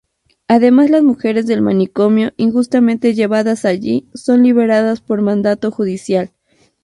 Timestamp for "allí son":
3.65-4.41